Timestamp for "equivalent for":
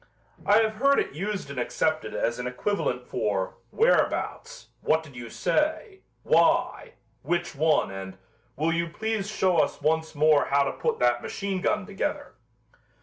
2.47-3.57